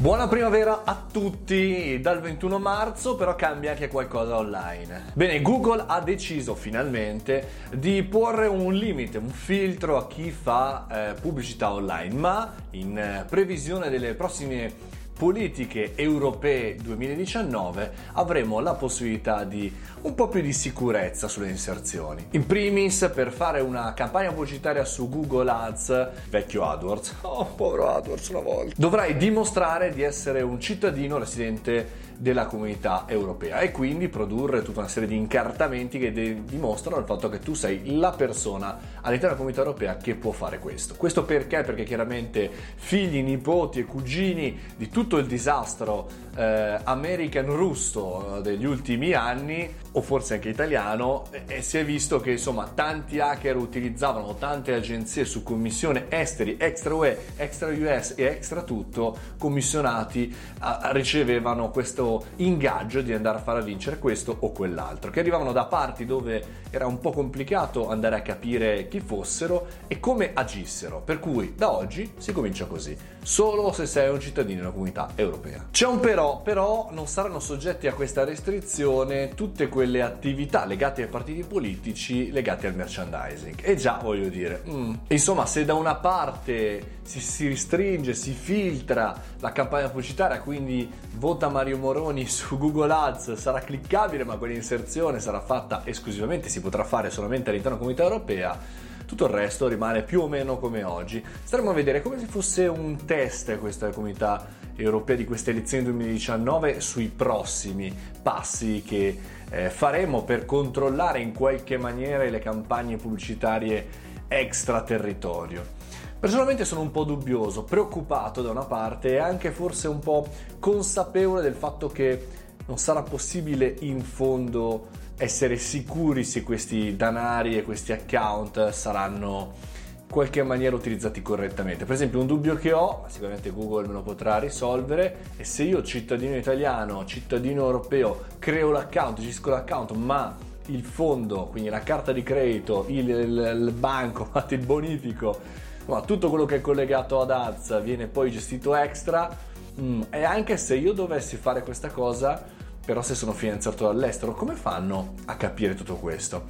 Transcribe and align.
Buona 0.00 0.28
primavera 0.28 0.84
a 0.84 1.04
tutti! 1.12 2.00
Dal 2.00 2.22
21 2.22 2.58
marzo 2.58 3.16
però 3.16 3.36
cambia 3.36 3.72
anche 3.72 3.88
qualcosa 3.88 4.38
online. 4.38 5.12
Bene, 5.12 5.42
Google 5.42 5.84
ha 5.86 6.00
deciso 6.00 6.54
finalmente 6.54 7.66
di 7.74 8.02
porre 8.02 8.46
un 8.46 8.72
limite, 8.72 9.18
un 9.18 9.28
filtro 9.28 9.98
a 9.98 10.06
chi 10.06 10.30
fa 10.30 10.86
eh, 11.10 11.20
pubblicità 11.20 11.70
online, 11.70 12.14
ma 12.14 12.54
in 12.70 12.96
eh, 12.96 13.26
previsione 13.28 13.90
delle 13.90 14.14
prossime 14.14 14.72
politiche 15.20 15.92
europee 15.96 16.76
2019 16.76 17.92
avremo 18.14 18.58
la 18.60 18.72
possibilità 18.72 19.44
di 19.44 19.70
un 20.00 20.14
po' 20.14 20.28
più 20.28 20.40
di 20.40 20.54
sicurezza 20.54 21.28
sulle 21.28 21.50
inserzioni. 21.50 22.28
In 22.30 22.46
primis, 22.46 23.10
per 23.14 23.30
fare 23.30 23.60
una 23.60 23.92
campagna 23.92 24.32
pubblicitaria 24.32 24.82
su 24.86 25.10
Google 25.10 25.50
Ads, 25.50 26.08
vecchio 26.30 26.64
AdWords, 26.64 27.16
oh 27.20 27.44
povero 27.54 27.90
AdWords 27.90 28.28
una 28.28 28.40
volta, 28.40 28.74
dovrai 28.78 29.18
dimostrare 29.18 29.92
di 29.92 30.00
essere 30.00 30.40
un 30.40 30.58
cittadino 30.58 31.18
residente 31.18 32.08
della 32.20 32.44
comunità 32.44 33.04
europea 33.06 33.60
e 33.60 33.72
quindi 33.72 34.08
produrre 34.08 34.60
tutta 34.60 34.80
una 34.80 34.88
serie 34.88 35.08
di 35.08 35.16
incartamenti 35.16 35.98
che 35.98 36.12
de- 36.12 36.44
dimostrano 36.44 36.98
il 36.98 37.06
fatto 37.06 37.30
che 37.30 37.38
tu 37.38 37.54
sei 37.54 37.96
la 37.96 38.12
persona 38.12 38.78
all'interno 39.00 39.18
della 39.18 39.34
comunità 39.36 39.60
europea 39.60 39.96
che 39.96 40.14
può 40.16 40.30
fare 40.30 40.58
questo. 40.58 40.96
Questo 40.96 41.24
perché? 41.24 41.62
Perché 41.62 41.84
chiaramente 41.84 42.50
figli, 42.74 43.22
nipoti 43.22 43.80
e 43.80 43.84
cugini 43.84 44.58
di 44.76 44.90
tutto 45.10 45.18
il 45.18 45.26
disastro 45.26 46.08
eh, 46.36 46.78
American 46.84 47.46
russo 47.46 48.36
eh, 48.36 48.42
degli 48.42 48.64
ultimi 48.64 49.12
anni 49.12 49.68
o 49.92 50.02
forse 50.02 50.34
anche 50.34 50.48
italiano 50.48 51.26
e 51.46 51.62
si 51.62 51.78
è 51.78 51.84
visto 51.84 52.20
che 52.20 52.32
insomma 52.32 52.70
tanti 52.72 53.18
hacker 53.18 53.56
utilizzavano 53.56 54.34
tante 54.36 54.72
agenzie 54.72 55.24
su 55.24 55.42
commissione 55.42 56.06
esteri, 56.08 56.56
extra 56.58 56.94
UE, 56.94 57.18
extra 57.36 57.70
US 57.70 58.14
e 58.16 58.24
extra 58.24 58.62
tutto 58.62 59.16
commissionati 59.38 60.34
a, 60.60 60.90
ricevevano 60.92 61.70
questo 61.70 62.24
ingaggio 62.36 63.00
di 63.00 63.12
andare 63.12 63.38
a 63.38 63.40
far 63.40 63.62
vincere 63.62 63.98
questo 63.98 64.36
o 64.40 64.52
quell'altro 64.52 65.10
che 65.10 65.20
arrivavano 65.20 65.52
da 65.52 65.64
parti 65.64 66.06
dove 66.06 66.58
era 66.70 66.86
un 66.86 67.00
po' 67.00 67.10
complicato 67.10 67.88
andare 67.88 68.16
a 68.16 68.22
capire 68.22 68.86
chi 68.88 69.00
fossero 69.00 69.66
e 69.88 69.98
come 69.98 70.30
agissero. 70.32 71.02
Per 71.04 71.18
cui 71.18 71.54
da 71.56 71.72
oggi 71.72 72.12
si 72.16 72.32
comincia 72.32 72.66
così. 72.66 72.96
Solo 73.22 73.72
se 73.72 73.86
sei 73.86 74.08
un 74.08 74.20
cittadino 74.20 74.60
della 74.60 74.70
comunità 74.70 75.10
europea. 75.16 75.66
C'è 75.70 75.86
un 75.86 75.98
però 76.00 76.40
però 76.42 76.88
non 76.92 77.06
saranno 77.06 77.40
soggetti 77.40 77.86
a 77.86 77.92
questa 77.92 78.24
restrizione 78.24 79.34
tutte 79.34 79.68
quelle 79.68 79.79
quelle 79.80 80.02
attività 80.02 80.66
legate 80.66 81.04
ai 81.04 81.08
partiti 81.08 81.42
politici 81.42 82.30
legate 82.30 82.66
al 82.66 82.74
merchandising. 82.74 83.60
E 83.62 83.76
già 83.76 83.98
voglio 84.02 84.28
dire, 84.28 84.62
mm. 84.68 84.94
insomma, 85.08 85.46
se 85.46 85.64
da 85.64 85.72
una 85.72 85.94
parte 85.94 86.98
si, 87.02 87.18
si, 87.18 87.48
restringe, 87.48 88.12
si 88.12 88.32
filtra 88.32 89.18
la 89.38 89.52
campagna 89.52 89.88
pubblicitaria, 89.88 90.38
quindi 90.40 90.86
vota 91.14 91.48
Mario 91.48 91.78
Moroni 91.78 92.26
su 92.26 92.58
Google 92.58 92.92
Ads 92.92 93.32
sarà 93.36 93.60
cliccabile, 93.60 94.22
ma 94.24 94.36
quell'inserzione 94.36 95.18
sarà 95.18 95.40
fatta 95.40 95.80
esclusivamente, 95.86 96.50
si 96.50 96.60
potrà 96.60 96.84
fare 96.84 97.08
solamente 97.08 97.48
all'interno 97.48 97.78
della 97.78 97.90
comunità 97.90 98.02
europea 98.02 98.88
tutto 99.10 99.24
il 99.24 99.32
resto 99.32 99.66
rimane 99.66 100.04
più 100.04 100.20
o 100.20 100.28
meno 100.28 100.56
come 100.58 100.84
oggi. 100.84 101.20
Staremo 101.42 101.70
a 101.70 101.72
vedere 101.72 102.00
come 102.00 102.20
se 102.20 102.26
fosse 102.26 102.68
un 102.68 103.06
test 103.06 103.58
questa 103.58 103.88
comunità 103.88 104.46
europea 104.76 105.16
di 105.16 105.24
queste 105.24 105.50
elezioni 105.50 105.82
2019 105.82 106.80
sui 106.80 107.08
prossimi 107.08 107.92
passi 108.22 108.84
che 108.86 109.18
eh, 109.50 109.68
faremo 109.68 110.22
per 110.22 110.44
controllare 110.44 111.18
in 111.18 111.32
qualche 111.32 111.76
maniera 111.76 112.22
le 112.22 112.38
campagne 112.38 112.98
pubblicitarie 112.98 113.88
extra 114.28 114.82
territorio. 114.82 115.78
Personalmente 116.20 116.64
sono 116.64 116.82
un 116.82 116.92
po' 116.92 117.02
dubbioso, 117.02 117.64
preoccupato 117.64 118.42
da 118.42 118.50
una 118.50 118.64
parte 118.64 119.14
e 119.14 119.18
anche 119.18 119.50
forse 119.50 119.88
un 119.88 119.98
po' 119.98 120.28
consapevole 120.60 121.42
del 121.42 121.54
fatto 121.54 121.88
che 121.88 122.28
non 122.66 122.78
sarà 122.78 123.02
possibile 123.02 123.74
in 123.80 124.02
fondo 124.02 124.86
essere 125.20 125.58
sicuri 125.58 126.24
se 126.24 126.42
questi 126.42 126.96
danari 126.96 127.56
e 127.56 127.62
questi 127.62 127.92
account 127.92 128.70
saranno 128.70 129.52
in 129.98 130.06
qualche 130.08 130.42
maniera 130.42 130.74
utilizzati 130.74 131.20
correttamente. 131.20 131.84
Per 131.84 131.94
esempio, 131.94 132.20
un 132.20 132.26
dubbio 132.26 132.54
che 132.56 132.72
ho, 132.72 133.04
sicuramente 133.08 133.50
Google 133.50 133.86
me 133.86 133.92
lo 133.92 134.02
potrà 134.02 134.38
risolvere, 134.38 135.18
è 135.36 135.42
se 135.42 135.64
io 135.64 135.82
cittadino 135.82 136.36
italiano, 136.36 137.04
cittadino 137.04 137.64
europeo, 137.66 138.24
creo 138.38 138.70
l'account, 138.70 139.20
gestisco 139.20 139.50
l'account, 139.50 139.92
ma 139.92 140.34
il 140.66 140.82
fondo, 140.84 141.46
quindi 141.46 141.68
la 141.68 141.80
carta 141.80 142.12
di 142.12 142.22
credito, 142.22 142.86
il, 142.88 143.08
il, 143.10 143.54
il 143.66 143.72
banco, 143.72 144.30
il 144.48 144.64
bonifico, 144.64 145.38
ma 145.84 146.00
tutto 146.00 146.30
quello 146.30 146.46
che 146.46 146.56
è 146.56 146.60
collegato 146.62 147.20
ad 147.20 147.30
ads 147.30 147.82
viene 147.82 148.06
poi 148.06 148.30
gestito 148.30 148.74
extra. 148.74 149.48
Mm, 149.78 150.02
e 150.10 150.24
anche 150.24 150.56
se 150.56 150.76
io 150.76 150.92
dovessi 150.92 151.36
fare 151.36 151.62
questa 151.62 151.88
cosa, 151.88 152.42
però 152.84 153.02
se 153.02 153.14
sono 153.14 153.32
finanziato 153.32 153.86
dall'estero, 153.86 154.34
come 154.34 154.54
fanno 154.54 155.14
a 155.26 155.36
capire 155.36 155.74
tutto 155.74 155.96
questo? 155.96 156.46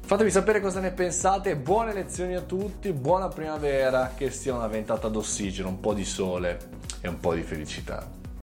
Fatemi 0.00 0.30
sapere 0.30 0.60
cosa 0.60 0.80
ne 0.80 0.92
pensate, 0.92 1.56
buone 1.56 1.92
lezioni 1.92 2.34
a 2.34 2.40
tutti, 2.40 2.92
buona 2.92 3.28
primavera, 3.28 4.12
che 4.16 4.30
sia 4.30 4.54
una 4.54 4.66
ventata 4.66 5.08
d'ossigeno, 5.08 5.68
un 5.68 5.80
po' 5.80 5.92
di 5.92 6.04
sole 6.04 6.58
e 7.00 7.08
un 7.08 7.20
po' 7.20 7.34
di 7.34 7.42
felicità. 7.42 8.06